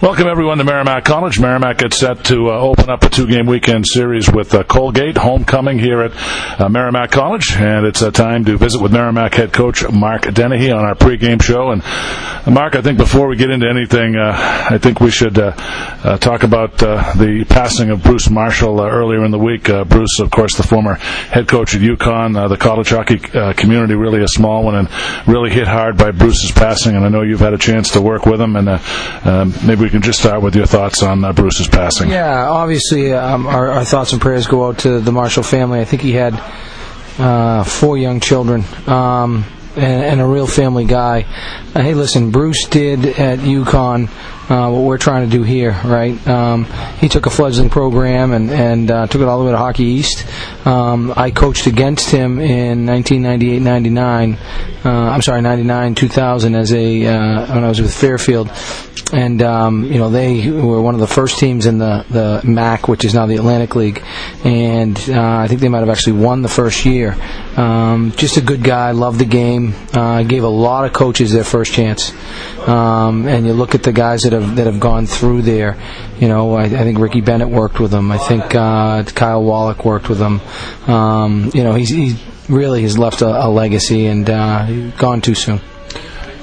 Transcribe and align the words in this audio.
Welcome 0.00 0.28
everyone 0.28 0.58
to 0.58 0.64
Merrimack 0.64 1.04
College. 1.04 1.40
Merrimack 1.40 1.78
gets 1.78 1.98
set 1.98 2.22
to 2.26 2.52
uh, 2.52 2.60
open 2.60 2.88
up 2.88 3.02
a 3.02 3.08
two-game 3.08 3.46
weekend 3.46 3.84
series 3.84 4.30
with 4.30 4.54
uh, 4.54 4.62
Colgate 4.62 5.16
homecoming 5.16 5.80
here 5.80 6.02
at 6.02 6.12
uh, 6.60 6.68
Merrimack 6.68 7.10
College, 7.10 7.56
and 7.56 7.84
it's 7.84 8.00
a 8.00 8.12
time 8.12 8.44
to 8.44 8.56
visit 8.56 8.80
with 8.80 8.92
Merrimack 8.92 9.34
head 9.34 9.52
coach 9.52 9.82
Mark 9.90 10.32
Dennehy 10.32 10.70
on 10.70 10.84
our 10.84 10.94
pregame 10.94 11.42
show. 11.42 11.72
And 11.72 11.82
uh, 11.82 12.48
Mark, 12.52 12.76
I 12.76 12.80
think 12.80 12.96
before 12.96 13.26
we 13.26 13.34
get 13.34 13.50
into 13.50 13.68
anything, 13.68 14.14
uh, 14.14 14.34
I 14.70 14.78
think 14.78 15.00
we 15.00 15.10
should 15.10 15.36
uh, 15.36 15.50
talk 16.18 16.44
about 16.44 16.78
the 16.78 17.44
passing 17.48 17.90
of 17.90 18.00
Bruce 18.04 18.30
Marshall 18.30 18.80
earlier 18.80 19.24
in 19.24 19.32
the 19.32 19.38
week. 19.38 19.64
Bruce, 19.64 20.20
of 20.20 20.30
course, 20.30 20.56
the 20.56 20.62
former 20.62 20.94
head 20.94 21.48
coach 21.48 21.74
at 21.74 21.80
UConn, 21.80 22.48
the 22.48 22.56
college 22.56 22.90
hockey 22.90 23.18
community, 23.18 23.96
really 23.96 24.22
a 24.22 24.28
small 24.28 24.62
one, 24.62 24.76
and 24.76 24.88
really 25.26 25.50
hit 25.50 25.66
hard 25.66 25.98
by 25.98 26.12
Bruce's 26.12 26.52
passing. 26.52 26.94
And 26.94 27.04
I 27.04 27.08
know 27.08 27.22
you've 27.22 27.40
had 27.40 27.52
a 27.52 27.58
chance 27.58 27.90
to 27.94 28.00
work 28.00 28.26
with 28.26 28.40
him, 28.40 28.54
and 28.54 28.68
um, 28.68 29.52
maybe 29.66 29.87
we 29.88 29.92
can 29.92 30.02
just 30.02 30.18
start 30.20 30.42
with 30.42 30.54
your 30.54 30.66
thoughts 30.66 31.02
on 31.02 31.24
uh, 31.24 31.32
Bruce's 31.32 31.66
passing. 31.66 32.10
Yeah, 32.10 32.46
obviously, 32.46 33.14
um, 33.14 33.46
our, 33.46 33.70
our, 33.70 33.86
thoughts 33.86 34.12
and 34.12 34.20
prayers 34.20 34.46
go 34.46 34.66
out 34.66 34.80
to 34.80 35.00
the 35.00 35.12
Marshall 35.12 35.42
family. 35.42 35.80
I 35.80 35.86
think 35.86 36.02
he 36.02 36.12
had 36.12 36.34
uh, 37.18 37.64
four 37.64 37.96
young 37.96 38.20
children. 38.20 38.64
Um, 38.86 39.46
and, 39.76 40.04
and, 40.04 40.20
a 40.20 40.26
real 40.26 40.46
family 40.46 40.84
guy. 40.84 41.24
Uh, 41.74 41.82
hey, 41.82 41.94
listen, 41.94 42.32
Bruce 42.32 42.66
did 42.66 43.06
at 43.06 43.38
UConn 43.38 44.08
uh, 44.50 44.70
what 44.70 44.80
we're 44.80 44.98
trying 44.98 45.28
to 45.28 45.34
do 45.34 45.42
here, 45.42 45.72
right? 45.84 46.28
Um, 46.28 46.64
he 46.98 47.08
took 47.08 47.26
a 47.26 47.30
fledgling 47.30 47.70
program 47.70 48.32
and, 48.32 48.50
and 48.50 48.90
uh, 48.90 49.06
took 49.06 49.22
it 49.22 49.28
all 49.28 49.38
the 49.38 49.46
way 49.46 49.52
to 49.52 49.58
Hockey 49.58 49.84
East. 49.84 50.26
Um, 50.64 51.12
I 51.16 51.30
coached 51.30 51.66
against 51.66 52.10
him 52.10 52.38
in 52.38 52.86
1998 52.86 53.62
99. 53.62 54.38
Uh, 54.84 54.88
I'm 54.88 55.22
sorry, 55.22 55.40
99 55.40 55.94
2000 55.94 56.54
as 56.54 56.72
a 56.72 57.06
uh, 57.06 57.54
when 57.54 57.64
I 57.64 57.68
was 57.68 57.80
with 57.80 57.94
Fairfield 57.94 58.50
and 59.12 59.42
um, 59.42 59.84
you 59.84 59.98
know 59.98 60.10
they 60.10 60.50
were 60.50 60.80
one 60.80 60.94
of 60.94 61.00
the 61.00 61.06
first 61.06 61.38
teams 61.38 61.66
in 61.66 61.78
the 61.78 62.04
the 62.10 62.40
MAC, 62.44 62.88
which 62.88 63.04
is 63.04 63.14
now 63.14 63.26
the 63.26 63.36
Atlantic 63.36 63.74
League, 63.74 64.02
and 64.44 64.98
uh, 65.08 65.38
I 65.38 65.48
think 65.48 65.60
they 65.60 65.68
might 65.68 65.80
have 65.80 65.88
actually 65.88 66.20
won 66.20 66.42
the 66.42 66.48
first 66.48 66.84
year. 66.84 67.16
Um, 67.56 68.12
just 68.16 68.36
a 68.36 68.40
good 68.40 68.62
guy, 68.62 68.90
loved 68.92 69.18
the 69.18 69.24
game, 69.24 69.74
uh, 69.92 70.22
gave 70.22 70.42
a 70.42 70.48
lot 70.48 70.84
of 70.84 70.92
coaches 70.92 71.32
their 71.32 71.44
first 71.44 71.72
chance. 71.72 72.12
Um, 72.68 73.26
and 73.26 73.46
you 73.46 73.52
look 73.52 73.74
at 73.74 73.82
the 73.82 73.92
guys 73.92 74.22
that 74.22 74.32
have 74.32 74.56
that 74.56 74.66
have 74.66 74.80
gone 74.80 75.06
through 75.06 75.42
there. 75.42 75.76
You 76.18 76.28
know, 76.28 76.54
I, 76.54 76.64
I 76.64 76.68
think 76.68 76.98
Ricky 76.98 77.20
Bennett 77.20 77.48
worked 77.48 77.80
with 77.80 77.90
them. 77.90 78.10
I 78.10 78.18
think 78.18 78.54
uh, 78.54 79.04
Kyle 79.04 79.42
Wallach 79.42 79.84
worked 79.84 80.08
with 80.08 80.18
them. 80.18 80.40
Um, 80.86 81.50
you 81.54 81.62
know, 81.64 81.74
he's, 81.74 81.88
he 81.90 82.16
really 82.48 82.82
has 82.82 82.98
left 82.98 83.22
a, 83.22 83.46
a 83.46 83.48
legacy 83.48 84.06
and 84.06 84.28
uh, 84.28 84.90
gone 84.96 85.20
too 85.20 85.34
soon. 85.34 85.60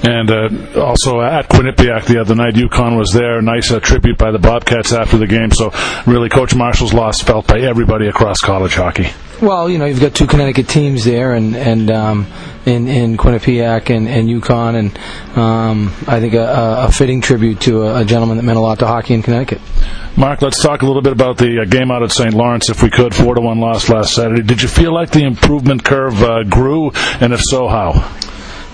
And 0.06 0.30
uh, 0.30 0.80
also 0.80 1.20
at 1.20 1.48
Quinnipiac 1.48 2.06
the 2.06 2.20
other 2.20 2.36
night, 2.36 2.54
UConn 2.54 2.96
was 2.96 3.10
there. 3.12 3.42
Nice 3.42 3.72
uh, 3.72 3.80
tribute 3.80 4.16
by 4.16 4.30
the 4.30 4.38
Bobcats 4.38 4.92
after 4.92 5.18
the 5.18 5.26
game. 5.26 5.50
So 5.50 5.72
really, 6.06 6.28
Coach 6.28 6.54
Marshall's 6.54 6.94
loss 6.94 7.20
felt 7.22 7.48
by 7.48 7.58
everybody 7.58 8.06
across 8.06 8.38
college 8.38 8.74
hockey. 8.74 9.08
Well, 9.42 9.68
you 9.68 9.78
know, 9.78 9.84
you've 9.84 10.00
got 10.00 10.14
two 10.14 10.28
Connecticut 10.28 10.68
teams 10.68 11.04
there, 11.04 11.34
and 11.34 11.56
and 11.56 11.90
um, 11.90 12.26
in 12.66 12.86
in 12.86 13.16
Quinnipiac 13.16 13.94
and, 13.94 14.08
and 14.08 14.28
UConn, 14.28 14.76
and 14.78 15.36
um, 15.36 15.92
I 16.06 16.20
think 16.20 16.34
a, 16.34 16.86
a, 16.86 16.92
fitting 16.92 17.20
tribute 17.20 17.60
to 17.62 17.82
a, 17.82 18.02
a, 18.02 18.04
gentleman 18.04 18.36
that 18.36 18.44
meant 18.44 18.58
a 18.58 18.62
lot 18.62 18.78
to 18.78 18.86
hockey 18.86 19.12
in 19.12 19.22
Connecticut. 19.22 19.60
Mark, 20.16 20.40
let's 20.40 20.62
talk 20.62 20.82
a 20.82 20.86
little 20.86 21.02
bit 21.02 21.12
about 21.12 21.36
the 21.36 21.62
uh, 21.62 21.64
game 21.66 21.90
out 21.90 22.02
at 22.02 22.12
St. 22.12 22.32
Lawrence, 22.32 22.70
if 22.70 22.82
we 22.82 22.88
could. 22.88 23.14
Four 23.14 23.34
to 23.34 23.40
one 23.40 23.60
loss 23.60 23.90
last 23.90 24.14
Saturday. 24.14 24.42
Did 24.42 24.62
you 24.62 24.68
feel 24.68 24.94
like 24.94 25.10
the 25.10 25.24
improvement 25.24 25.84
curve 25.84 26.22
uh, 26.22 26.44
grew, 26.44 26.92
and 27.20 27.34
if 27.34 27.40
so, 27.42 27.68
how? 27.68 27.92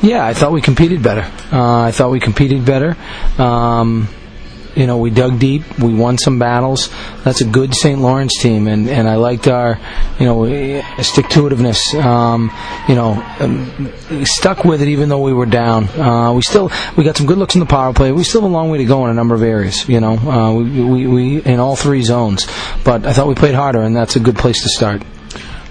Yeah, 0.02 0.26
I 0.26 0.34
thought 0.34 0.50
we 0.50 0.60
competed 0.60 1.02
better. 1.02 1.30
Uh, 1.52 1.82
I 1.82 1.92
thought 1.92 2.10
we 2.10 2.18
competed 2.18 2.64
better. 2.64 2.96
Um, 3.38 4.08
you 4.74 4.86
know, 4.86 4.98
we 4.98 5.10
dug 5.10 5.38
deep. 5.38 5.78
We 5.78 5.94
won 5.94 6.18
some 6.18 6.38
battles. 6.38 6.90
That's 7.24 7.40
a 7.40 7.44
good 7.44 7.74
St. 7.74 8.00
Lawrence 8.00 8.40
team, 8.40 8.66
and, 8.66 8.88
and 8.88 9.08
I 9.08 9.16
liked 9.16 9.46
our, 9.46 9.78
you 10.18 10.26
know, 10.26 10.44
stick 11.02 11.28
to 11.28 11.42
itiveness. 11.42 11.94
Um, 12.02 12.50
you 12.88 12.94
know, 12.94 13.22
um, 13.38 13.92
stuck 14.24 14.64
with 14.64 14.82
it 14.82 14.88
even 14.88 15.08
though 15.08 15.20
we 15.20 15.32
were 15.32 15.46
down. 15.46 15.88
Uh, 15.88 16.32
we 16.32 16.42
still 16.42 16.72
we 16.96 17.04
got 17.04 17.16
some 17.16 17.26
good 17.26 17.38
looks 17.38 17.54
in 17.54 17.60
the 17.60 17.66
power 17.66 17.92
play. 17.92 18.12
We 18.12 18.24
still 18.24 18.40
have 18.40 18.50
a 18.50 18.52
long 18.52 18.70
way 18.70 18.78
to 18.78 18.84
go 18.84 19.04
in 19.04 19.10
a 19.10 19.14
number 19.14 19.34
of 19.34 19.42
areas. 19.42 19.88
You 19.88 20.00
know, 20.00 20.16
uh, 20.16 20.52
we, 20.54 20.84
we, 20.84 21.06
we 21.06 21.42
in 21.42 21.60
all 21.60 21.76
three 21.76 22.02
zones, 22.02 22.46
but 22.82 23.06
I 23.06 23.12
thought 23.12 23.28
we 23.28 23.34
played 23.34 23.54
harder, 23.54 23.82
and 23.82 23.94
that's 23.94 24.16
a 24.16 24.20
good 24.20 24.36
place 24.36 24.62
to 24.62 24.68
start. 24.68 25.02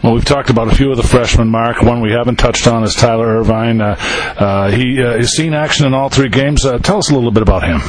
Well, 0.04 0.14
we've 0.14 0.26
talked 0.26 0.50
about 0.50 0.68
a 0.68 0.76
few 0.76 0.90
of 0.90 0.98
the 0.98 1.04
freshmen, 1.04 1.50
Mark. 1.50 1.84
One 1.84 2.02
we 2.02 2.12
haven't 2.12 2.38
touched 2.38 2.66
on 2.66 2.84
is 2.84 2.96
Tyler 2.96 3.38
Irvine. 3.40 3.82
Uh, 3.82 3.96
uh, 4.36 4.72
he 4.72 5.00
uh, 5.00 5.18
has 5.18 5.36
seen 5.36 5.54
action 5.54 5.86
in 5.86 5.94
all 5.94 6.10
three 6.10 6.30
games. 6.30 6.66
Uh, 6.66 6.80
tell 6.80 6.98
us 6.98 7.12
a 7.12 7.14
little 7.14 7.30
bit 7.30 7.44
about 7.44 7.64
him. 7.64 7.82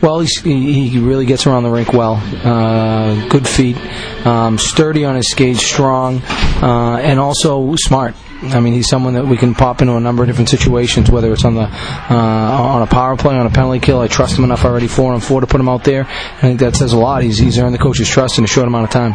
Well, 0.00 0.20
he, 0.20 0.88
he 0.88 0.98
really 0.98 1.26
gets 1.26 1.46
around 1.46 1.64
the 1.64 1.70
rink 1.70 1.92
well. 1.92 2.22
Uh, 2.42 3.28
good 3.28 3.46
feet, 3.46 3.76
um, 4.24 4.56
sturdy 4.56 5.04
on 5.04 5.16
his 5.16 5.30
skates, 5.30 5.62
strong, 5.62 6.22
uh, 6.62 7.00
and 7.02 7.20
also 7.20 7.74
smart. 7.76 8.14
I 8.42 8.60
mean, 8.60 8.72
he's 8.72 8.88
someone 8.88 9.14
that 9.14 9.26
we 9.26 9.36
can 9.36 9.54
pop 9.54 9.82
into 9.82 9.94
a 9.94 10.00
number 10.00 10.22
of 10.22 10.28
different 10.28 10.48
situations, 10.48 11.10
whether 11.10 11.32
it's 11.32 11.44
on 11.44 11.54
the 11.54 11.62
uh, 11.62 12.14
on 12.14 12.82
a 12.82 12.86
power 12.86 13.16
play, 13.16 13.36
on 13.36 13.46
a 13.46 13.50
penalty 13.50 13.80
kill. 13.80 14.00
I 14.00 14.08
trust 14.08 14.38
him 14.38 14.44
enough 14.44 14.64
already, 14.64 14.86
four 14.86 15.12
and 15.12 15.22
four, 15.22 15.40
to 15.40 15.46
put 15.46 15.60
him 15.60 15.68
out 15.68 15.84
there. 15.84 16.04
I 16.04 16.40
think 16.40 16.60
that 16.60 16.76
says 16.76 16.92
a 16.92 16.98
lot. 16.98 17.22
He's 17.22 17.38
he's 17.38 17.58
earned 17.58 17.74
the 17.74 17.78
coach's 17.78 18.08
trust 18.08 18.38
in 18.38 18.44
a 18.44 18.48
short 18.48 18.68
amount 18.68 18.84
of 18.84 18.90
time. 18.90 19.12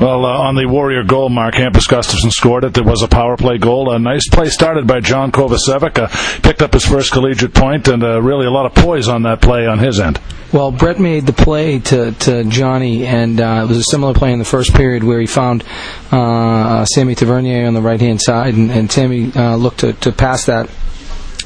Well, 0.00 0.24
uh, 0.24 0.28
on 0.28 0.54
the 0.54 0.66
Warrior 0.68 1.02
goal, 1.02 1.28
Mark 1.28 1.54
Hampus 1.54 1.88
Gustafson 1.88 2.30
scored 2.30 2.62
it. 2.62 2.72
There 2.72 2.84
was 2.84 3.02
a 3.02 3.08
power 3.08 3.36
play 3.36 3.58
goal. 3.58 3.90
A 3.90 3.98
nice 3.98 4.28
play 4.28 4.48
started 4.48 4.86
by 4.86 5.00
John 5.00 5.32
Kovacevic. 5.32 5.98
Uh, 5.98 6.40
picked 6.40 6.62
up 6.62 6.72
his 6.72 6.84
first 6.84 7.10
collegiate 7.10 7.52
point, 7.52 7.88
and 7.88 8.04
uh, 8.04 8.22
really 8.22 8.46
a 8.46 8.50
lot 8.50 8.64
of 8.64 8.74
poise 8.74 9.08
on 9.08 9.24
that 9.24 9.40
play 9.40 9.66
on 9.66 9.80
his 9.80 9.98
end. 9.98 10.20
Well, 10.52 10.70
Brett 10.70 10.98
made 10.98 11.26
the 11.26 11.34
play 11.34 11.78
to, 11.78 12.12
to 12.12 12.44
Johnny, 12.44 13.06
and 13.06 13.38
uh, 13.38 13.62
it 13.64 13.68
was 13.68 13.76
a 13.76 13.82
similar 13.82 14.14
play 14.14 14.32
in 14.32 14.38
the 14.38 14.46
first 14.46 14.72
period 14.72 15.04
where 15.04 15.20
he 15.20 15.26
found 15.26 15.62
uh, 16.10 16.86
Sammy 16.86 17.14
Tavernier 17.14 17.66
on 17.66 17.74
the 17.74 17.82
right 17.82 18.00
hand 18.00 18.22
side, 18.22 18.37
and, 18.46 18.70
and 18.70 18.90
Sammy 18.90 19.32
uh, 19.32 19.56
looked 19.56 19.80
to, 19.80 19.92
to 19.94 20.12
pass 20.12 20.46
that 20.46 20.70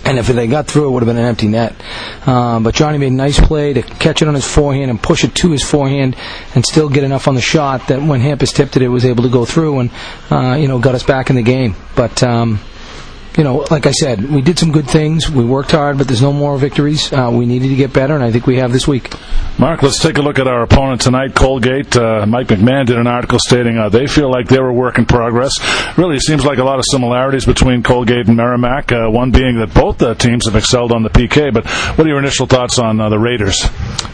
and 0.04 0.18
if 0.18 0.26
they 0.26 0.46
got 0.46 0.66
through, 0.66 0.88
it 0.88 0.90
would 0.90 1.02
have 1.02 1.08
been 1.08 1.16
an 1.18 1.24
empty 1.28 1.46
net. 1.46 1.74
Um, 2.26 2.64
but 2.64 2.74
Johnny 2.74 2.98
made 2.98 3.12
a 3.12 3.16
nice 3.16 3.38
play 3.38 3.72
to 3.72 3.82
catch 3.82 4.20
it 4.20 4.28
on 4.28 4.34
his 4.34 4.44
forehand 4.44 4.90
and 4.90 5.00
push 5.00 5.22
it 5.22 5.34
to 5.36 5.52
his 5.52 5.62
forehand, 5.62 6.16
and 6.54 6.66
still 6.66 6.88
get 6.88 7.04
enough 7.04 7.28
on 7.28 7.34
the 7.34 7.40
shot 7.40 7.88
that 7.88 8.02
when 8.02 8.20
Hampus 8.20 8.52
tipped 8.52 8.76
it, 8.76 8.82
it 8.82 8.88
was 8.88 9.04
able 9.04 9.22
to 9.22 9.30
go 9.30 9.44
through 9.44 9.78
and 9.80 9.90
uh, 10.30 10.56
you 10.58 10.66
know 10.66 10.78
got 10.78 10.94
us 10.94 11.04
back 11.04 11.30
in 11.30 11.36
the 11.36 11.42
game. 11.42 11.76
But 11.94 12.22
um, 12.22 12.58
you 13.36 13.44
know, 13.44 13.64
like 13.70 13.86
I 13.86 13.92
said, 13.92 14.30
we 14.30 14.42
did 14.42 14.58
some 14.58 14.72
good 14.72 14.88
things. 14.88 15.30
We 15.30 15.44
worked 15.44 15.70
hard, 15.70 15.98
but 15.98 16.06
there's 16.06 16.22
no 16.22 16.32
more 16.32 16.58
victories. 16.58 17.12
Uh, 17.12 17.30
we 17.32 17.46
needed 17.46 17.68
to 17.68 17.76
get 17.76 17.92
better, 17.92 18.14
and 18.14 18.22
I 18.22 18.30
think 18.30 18.46
we 18.46 18.56
have 18.56 18.72
this 18.72 18.86
week. 18.86 19.14
Mark, 19.58 19.82
let's 19.82 20.00
take 20.00 20.18
a 20.18 20.22
look 20.22 20.38
at 20.38 20.46
our 20.46 20.62
opponent 20.62 21.00
tonight, 21.00 21.34
Colgate. 21.34 21.96
Uh, 21.96 22.26
Mike 22.26 22.48
McMahon 22.48 22.86
did 22.86 22.98
an 22.98 23.06
article 23.06 23.38
stating 23.40 23.78
uh, 23.78 23.88
they 23.88 24.06
feel 24.06 24.30
like 24.30 24.48
they 24.48 24.58
were 24.60 24.68
a 24.68 24.74
work 24.74 24.98
in 24.98 25.06
progress. 25.06 25.52
Really 25.96 26.16
it 26.16 26.22
seems 26.22 26.44
like 26.44 26.58
a 26.58 26.64
lot 26.64 26.78
of 26.78 26.84
similarities 26.90 27.46
between 27.46 27.82
Colgate 27.82 28.26
and 28.26 28.36
Merrimack, 28.36 28.92
uh, 28.92 29.08
one 29.08 29.30
being 29.30 29.58
that 29.58 29.72
both 29.74 29.98
the 29.98 30.14
teams 30.14 30.46
have 30.46 30.56
excelled 30.56 30.92
on 30.92 31.02
the 31.02 31.10
PK. 31.10 31.52
But 31.52 31.66
what 31.96 32.06
are 32.06 32.08
your 32.08 32.18
initial 32.18 32.46
thoughts 32.46 32.78
on 32.78 33.00
uh, 33.00 33.08
the 33.08 33.18
Raiders? 33.18 33.66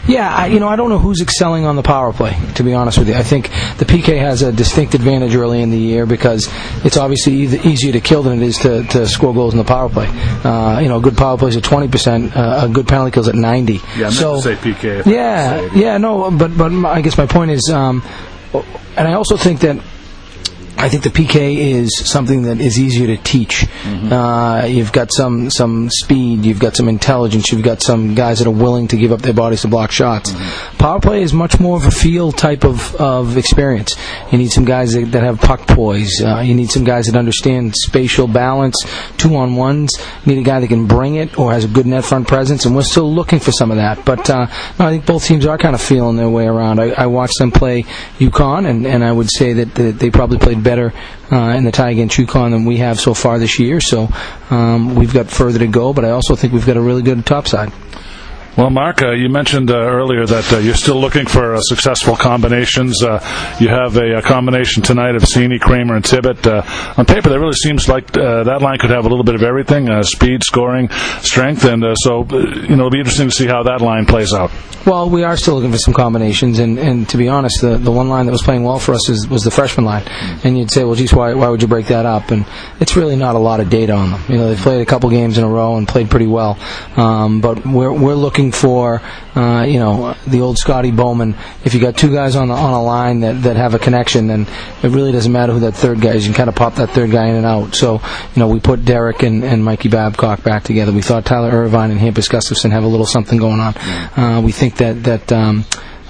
Yeah, 0.07 0.33
I, 0.33 0.47
you 0.47 0.59
know, 0.59 0.67
I 0.67 0.75
don't 0.75 0.89
know 0.89 0.97
who's 0.97 1.21
excelling 1.21 1.65
on 1.65 1.75
the 1.75 1.83
power 1.83 2.11
play, 2.13 2.37
to 2.55 2.63
be 2.63 2.73
honest 2.73 2.97
with 2.97 3.09
you. 3.09 3.15
I 3.15 3.23
think 3.23 3.49
the 3.77 3.85
PK 3.85 4.19
has 4.19 4.41
a 4.41 4.51
distinct 4.51 4.93
advantage 4.95 5.35
early 5.35 5.61
in 5.61 5.69
the 5.71 5.77
year 5.77 6.05
because 6.05 6.49
it's 6.83 6.97
obviously 6.97 7.33
easier 7.33 7.91
to 7.91 8.01
kill 8.01 8.23
than 8.23 8.41
it 8.41 8.45
is 8.45 8.57
to, 8.59 8.83
to 8.85 9.07
score 9.09 9.33
goals 9.33 9.53
in 9.53 9.57
the 9.57 9.63
power 9.63 9.89
play. 9.89 10.07
Uh, 10.07 10.79
you 10.79 10.87
know, 10.87 10.97
a 10.97 11.01
good 11.01 11.17
power 11.17 11.37
play 11.37 11.49
is 11.49 11.57
at 11.57 11.63
20%, 11.63 12.35
uh, 12.35 12.65
a 12.65 12.69
good 12.69 12.87
penalty 12.87 13.11
kill 13.11 13.23
is 13.23 13.29
at 13.29 13.35
90. 13.35 13.81
Yeah, 13.97 14.09
so, 14.09 14.37
to 14.37 14.41
say 14.41 14.55
PK. 14.55 15.05
Yeah, 15.05 15.69
yeah, 15.73 15.97
no, 15.97 16.31
but 16.31 16.57
but 16.57 16.71
I 16.85 17.01
guess 17.01 17.17
my 17.17 17.25
point 17.25 17.51
is, 17.51 17.69
um, 17.69 18.03
and 18.95 19.07
I 19.07 19.13
also 19.13 19.37
think 19.37 19.59
that 19.61 19.77
I 20.81 20.87
think 20.87 21.03
the 21.03 21.09
PK 21.09 21.57
is 21.57 21.89
something 22.09 22.43
that 22.43 22.61
is 22.61 22.79
easier 22.79 23.07
to 23.07 23.21
teach. 23.21 23.67
Mm-hmm. 23.83 24.13
Uh, 24.13 24.63
you've 24.63 24.93
got 24.93 25.11
some 25.11 25.49
some 25.49 25.89
speed, 25.89 26.45
you've 26.45 26.59
got 26.59 26.77
some 26.77 26.87
intelligence, 26.87 27.51
you've 27.51 27.63
got 27.63 27.81
some 27.81 28.15
guys 28.15 28.39
that 28.39 28.47
are 28.47 28.51
willing 28.51 28.87
to 28.87 28.95
give 28.95 29.11
up 29.11 29.21
their 29.21 29.33
bodies 29.33 29.63
to 29.63 29.67
block 29.67 29.91
shots. 29.91 30.31
Mm-hmm. 30.31 30.77
Power 30.77 31.01
play 31.01 31.21
is 31.21 31.33
much 31.33 31.59
more 31.59 31.75
of 31.75 31.83
a 31.83 31.91
feel 31.91 32.31
type 32.31 32.63
of, 32.63 32.95
of 32.95 33.35
experience. 33.35 33.97
You 34.31 34.37
need 34.37 34.51
some 34.51 34.63
guys 34.63 34.93
that, 34.93 35.11
that 35.11 35.21
have 35.21 35.41
puck 35.41 35.67
poise. 35.67 36.21
Uh, 36.21 36.39
you 36.39 36.55
need 36.55 36.71
some 36.71 36.85
guys 36.85 37.07
that 37.07 37.17
understand 37.17 37.75
spatial 37.75 38.27
balance, 38.27 38.77
two 39.17 39.35
on 39.35 39.57
ones. 39.57 39.91
You 40.23 40.33
need 40.33 40.41
a 40.41 40.45
guy 40.45 40.61
that 40.61 40.67
can 40.67 40.87
bring 40.87 41.15
it 41.15 41.37
or 41.37 41.51
has 41.51 41.65
a 41.65 41.67
good 41.67 41.87
net 41.87 42.05
front 42.05 42.29
presence, 42.29 42.65
and 42.65 42.73
we're 42.73 42.83
still 42.83 43.13
looking 43.13 43.39
for 43.39 43.51
some 43.51 43.69
of 43.69 43.75
that. 43.75 44.05
But 44.05 44.29
uh, 44.29 44.45
no, 44.79 44.87
I 44.87 44.91
think 44.91 45.05
both 45.05 45.25
teams 45.25 45.45
are 45.45 45.57
kind 45.57 45.75
of 45.75 45.81
feeling 45.81 46.15
their 46.15 46.29
way 46.29 46.47
around. 46.47 46.79
I, 46.79 46.91
I 46.91 47.07
watched 47.07 47.37
them 47.37 47.51
play 47.51 47.83
UConn, 48.17 48.65
and, 48.65 48.87
and 48.87 49.03
I 49.03 49.11
would 49.11 49.29
say 49.29 49.51
that, 49.51 49.75
that 49.75 49.99
they 49.99 50.09
probably 50.09 50.37
played 50.37 50.63
better 50.63 50.68
uh, 51.31 51.35
in 51.35 51.63
the 51.63 51.71
tie 51.71 51.91
against 51.91 52.17
UConn 52.17 52.51
than 52.51 52.65
we 52.65 52.77
have 52.77 52.99
so 52.99 53.13
far 53.13 53.39
this 53.39 53.59
year. 53.59 53.81
So 53.81 54.09
um, 54.49 54.95
we've 54.95 55.13
got 55.13 55.29
further 55.29 55.59
to 55.59 55.67
go, 55.67 55.93
but 55.93 56.05
I 56.05 56.11
also 56.11 56.35
think 56.35 56.53
we've 56.53 56.65
got 56.65 56.77
a 56.77 56.81
really 56.81 57.01
good 57.01 57.25
top 57.25 57.47
side. 57.47 57.71
Well, 58.59 58.69
Mark, 58.69 59.01
uh, 59.01 59.11
you 59.11 59.29
mentioned 59.29 59.71
uh, 59.71 59.75
earlier 59.75 60.25
that 60.25 60.51
uh, 60.51 60.57
you're 60.57 60.73
still 60.73 60.99
looking 60.99 61.25
for 61.25 61.55
uh, 61.55 61.61
successful 61.61 62.17
combinations. 62.17 63.01
Uh, 63.01 63.23
you 63.57 63.69
have 63.69 63.95
a, 63.95 64.17
a, 64.17 64.21
combination 64.21 64.83
tonight 64.83 65.15
of 65.15 65.21
Seney, 65.21 65.61
Kramer, 65.61 65.95
and 65.95 66.03
Tibbet. 66.03 66.45
Uh, 66.45 66.61
on 66.97 67.05
paper, 67.05 67.29
that 67.29 67.39
really 67.39 67.53
seems 67.53 67.87
like 67.87 68.11
that 68.11 68.59
line 68.61 68.77
could 68.77 68.89
have 68.89 69.05
a 69.05 69.07
little 69.07 69.23
bit 69.23 69.35
of 69.35 69.43
everything: 69.43 69.87
speed, 70.03 70.43
scoring, 70.43 70.89
strength, 71.21 71.63
and 71.63 71.85
so 71.99 72.25
you 72.29 72.75
know 72.75 72.87
it'll 72.87 72.89
be 72.89 72.99
interesting 72.99 73.29
to 73.29 73.33
see 73.33 73.47
how 73.47 73.63
that 73.63 73.79
line 73.79 74.05
plays 74.05 74.33
out. 74.33 74.51
Well, 74.85 75.09
we 75.09 75.23
are 75.23 75.35
still 75.35 75.55
looking 75.55 75.71
for 75.71 75.77
some 75.77 75.93
combinations, 75.93 76.57
and, 76.57 76.79
and 76.79 77.07
to 77.09 77.17
be 77.17 77.27
honest, 77.27 77.61
the 77.61 77.77
the 77.77 77.91
one 77.91 78.07
line 78.07 78.25
that 78.25 78.31
was 78.31 78.41
playing 78.41 78.63
well 78.63 78.79
for 78.79 78.93
us 78.93 79.09
was, 79.09 79.27
was 79.27 79.43
the 79.43 79.51
freshman 79.51 79.85
line. 79.85 80.03
And 80.43 80.57
you'd 80.57 80.71
say, 80.71 80.83
well, 80.83 80.95
geez, 80.95 81.13
why 81.13 81.33
why 81.33 81.49
would 81.49 81.61
you 81.61 81.67
break 81.67 81.87
that 81.87 82.05
up? 82.05 82.31
And 82.31 82.45
it's 82.79 82.95
really 82.95 83.17
not 83.17 83.35
a 83.35 83.39
lot 83.39 83.59
of 83.59 83.69
data 83.69 83.93
on 83.93 84.11
them. 84.11 84.21
You 84.29 84.37
know, 84.37 84.49
they've 84.49 84.57
played 84.57 84.81
a 84.81 84.85
couple 84.85 85.09
games 85.09 85.37
in 85.37 85.43
a 85.43 85.49
row 85.49 85.75
and 85.75 85.87
played 85.87 86.09
pretty 86.09 86.27
well, 86.27 86.57
um, 86.95 87.41
but 87.41 87.65
we're 87.65 87.91
we're 87.91 88.15
looking 88.15 88.48
for 88.51 89.01
uh, 89.35 89.65
you 89.67 89.79
know 89.79 90.15
the 90.27 90.41
old 90.41 90.57
Scotty 90.57 90.91
Bowman. 90.91 91.35
If 91.63 91.73
you 91.73 91.79
got 91.79 91.97
two 91.97 92.13
guys 92.13 92.35
on 92.35 92.47
the, 92.47 92.53
on 92.53 92.73
a 92.73 92.81
line 92.81 93.21
that, 93.21 93.43
that 93.43 93.55
have 93.55 93.73
a 93.73 93.79
connection, 93.79 94.27
then 94.27 94.47
it 94.83 94.89
really 94.89 95.11
doesn't 95.11 95.31
matter 95.31 95.53
who 95.53 95.59
that 95.61 95.73
third 95.73 96.01
guy 96.01 96.13
is. 96.13 96.25
You 96.25 96.33
can 96.33 96.37
kind 96.37 96.49
of 96.49 96.55
pop 96.55 96.75
that 96.75 96.89
third 96.91 97.11
guy 97.11 97.27
in 97.27 97.35
and 97.35 97.45
out. 97.45 97.75
So 97.75 97.95
you 97.95 98.39
know 98.39 98.47
we 98.47 98.59
put 98.59 98.85
Derek 98.85 99.23
and, 99.23 99.43
and 99.43 99.63
Mikey 99.63 99.89
Babcock 99.89 100.43
back 100.43 100.63
together. 100.63 100.91
We 100.91 101.01
thought 101.01 101.25
Tyler 101.25 101.49
Irvine 101.49 101.91
and 101.91 101.99
Hampus 101.99 102.29
Gustafson 102.29 102.71
have 102.71 102.83
a 102.83 102.87
little 102.87 103.05
something 103.05 103.37
going 103.37 103.59
on. 103.59 103.77
Uh, 104.17 104.41
we 104.43 104.51
think 104.51 104.77
that 104.77 105.03
that. 105.03 105.31
Um, 105.31 105.65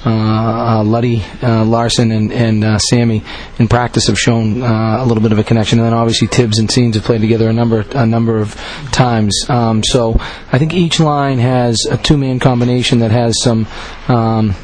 uh, 0.06 0.10
uh, 0.10 0.84
Luddy, 0.84 1.24
uh, 1.44 1.66
Larson, 1.66 2.12
and, 2.12 2.32
and 2.32 2.64
uh, 2.64 2.80
Sammy 2.80 3.22
in 3.58 3.68
practice 3.68 4.08
have 4.08 4.18
shown 4.18 4.62
a 4.62 5.04
little 5.06 5.22
bit 5.22 5.32
of 5.32 5.40
a 5.40 5.44
connection, 5.44 5.80
and 5.80 5.86
then 5.86 5.94
obviously 5.94 6.28
Tibbs 6.28 6.60
and 6.60 6.72
Scenes 6.72 6.96
have 6.96 7.04
played 7.04 7.22
together 7.22 7.50
a 7.50 7.54
number 7.54 7.86
a 7.92 8.06
number 8.06 8.38
of 8.38 8.56
times. 8.92 9.38
Um, 9.50 9.84
so 9.84 10.16
I 10.52 10.58
think 10.58 10.74
each 10.74 11.00
line 11.00 11.40
has 11.40 11.86
a 11.90 11.98
two 11.98 12.18
man 12.18 12.40
combination 12.40 13.00
that 13.00 13.12
has 13.12 13.42
some. 13.42 13.68
Um, 14.08 14.56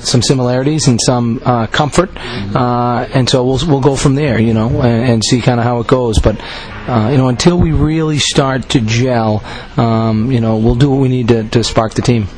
some 0.00 0.22
similarities 0.22 0.86
and 0.86 1.00
some 1.04 1.42
uh, 1.44 1.66
comfort, 1.66 2.10
uh, 2.16 3.08
and 3.12 3.28
so 3.28 3.44
we'll 3.44 3.58
we'll 3.66 3.80
go 3.80 3.96
from 3.96 4.14
there, 4.14 4.38
you 4.38 4.54
know, 4.54 4.80
and, 4.80 5.10
and 5.10 5.24
see 5.24 5.40
kind 5.40 5.58
of 5.58 5.64
how 5.64 5.80
it 5.80 5.88
goes. 5.88 6.20
But 6.20 6.40
uh, 6.88 7.08
you 7.10 7.18
know, 7.18 7.28
until 7.28 7.58
we 7.58 7.72
really 7.72 8.18
start 8.18 8.68
to 8.70 8.80
gel, 8.80 9.42
um, 9.76 10.30
you 10.30 10.40
know, 10.40 10.56
we'll 10.56 10.76
do 10.76 10.88
what 10.88 11.00
we 11.00 11.08
need 11.08 11.28
to, 11.28 11.48
to 11.48 11.64
spark 11.64 11.94
the 11.94 12.02
team. 12.02 12.28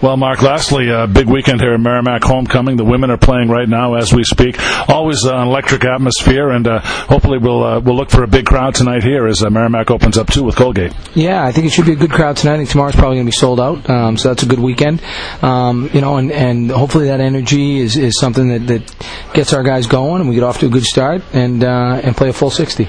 Well, 0.00 0.16
Mark, 0.16 0.42
lastly, 0.42 0.90
a 0.90 1.08
big 1.08 1.26
weekend 1.26 1.60
here 1.60 1.74
at 1.74 1.80
Merrimack 1.80 2.22
Homecoming. 2.22 2.76
The 2.76 2.84
women 2.84 3.10
are 3.10 3.16
playing 3.16 3.48
right 3.48 3.68
now 3.68 3.94
as 3.94 4.12
we 4.12 4.22
speak. 4.22 4.56
Always 4.88 5.24
an 5.24 5.48
electric 5.48 5.84
atmosphere, 5.84 6.50
and 6.50 6.68
uh, 6.68 6.78
hopefully 6.80 7.38
we'll 7.38 7.64
uh, 7.64 7.80
we'll 7.80 7.96
look 7.96 8.10
for 8.10 8.22
a 8.22 8.28
big 8.28 8.46
crowd 8.46 8.76
tonight 8.76 9.02
here 9.02 9.26
as 9.26 9.42
uh, 9.42 9.50
Merrimack 9.50 9.90
opens 9.90 10.16
up 10.16 10.28
too 10.28 10.44
with 10.44 10.54
Colgate. 10.54 10.92
Yeah, 11.14 11.44
I 11.44 11.50
think 11.50 11.66
it 11.66 11.70
should 11.70 11.86
be 11.86 11.94
a 11.94 11.96
good 11.96 12.12
crowd 12.12 12.36
tonight. 12.36 12.54
I 12.54 12.56
think 12.58 12.68
tomorrow's 12.70 12.94
probably 12.94 13.16
going 13.16 13.26
to 13.26 13.32
be 13.32 13.36
sold 13.36 13.58
out, 13.58 13.90
um, 13.90 14.16
so 14.16 14.28
that's 14.28 14.44
a 14.44 14.46
good 14.46 14.60
weekend. 14.60 15.02
Um, 15.42 15.90
you 15.92 16.00
know, 16.00 16.16
and, 16.16 16.30
and 16.30 16.70
hopefully 16.70 17.06
that 17.06 17.20
energy 17.20 17.80
is, 17.80 17.96
is 17.96 18.20
something 18.20 18.48
that, 18.50 18.66
that 18.68 19.06
gets 19.34 19.52
our 19.52 19.64
guys 19.64 19.88
going, 19.88 20.20
and 20.20 20.28
we 20.28 20.36
get 20.36 20.44
off 20.44 20.60
to 20.60 20.66
a 20.66 20.70
good 20.70 20.84
start 20.84 21.22
and 21.32 21.64
uh, 21.64 22.00
and 22.04 22.16
play 22.16 22.28
a 22.28 22.32
full 22.32 22.50
60. 22.50 22.88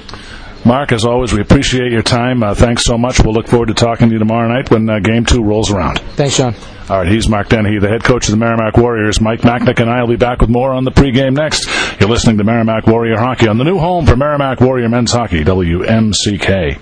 Mark, 0.64 0.92
as 0.92 1.04
always, 1.04 1.32
we 1.32 1.40
appreciate 1.40 1.90
your 1.90 2.02
time. 2.02 2.42
Uh, 2.42 2.54
thanks 2.54 2.84
so 2.84 2.98
much. 2.98 3.20
We'll 3.20 3.32
look 3.32 3.48
forward 3.48 3.68
to 3.68 3.74
talking 3.74 4.08
to 4.08 4.12
you 4.12 4.18
tomorrow 4.18 4.46
night 4.48 4.70
when 4.70 4.88
uh, 4.88 4.98
game 4.98 5.24
two 5.24 5.42
rolls 5.42 5.70
around. 5.70 5.98
Thanks, 6.16 6.34
Sean. 6.34 6.54
All 6.88 6.98
right, 6.98 7.08
he's 7.10 7.28
Mark 7.28 7.48
Dennehy, 7.48 7.78
the 7.78 7.88
head 7.88 8.04
coach 8.04 8.26
of 8.26 8.32
the 8.32 8.36
Merrimack 8.36 8.76
Warriors. 8.76 9.20
Mike 9.20 9.40
Machnik 9.40 9.80
and 9.80 9.88
I 9.88 10.00
will 10.02 10.08
be 10.08 10.16
back 10.16 10.40
with 10.40 10.50
more 10.50 10.72
on 10.74 10.84
the 10.84 10.90
pregame 10.90 11.34
next. 11.34 11.68
You're 12.00 12.10
listening 12.10 12.38
to 12.38 12.44
Merrimack 12.44 12.86
Warrior 12.86 13.16
Hockey 13.16 13.48
on 13.48 13.58
the 13.58 13.64
new 13.64 13.78
home 13.78 14.06
for 14.06 14.16
Merrimack 14.16 14.60
Warrior 14.60 14.88
Men's 14.88 15.12
Hockey, 15.12 15.44
WMCK. 15.44 16.78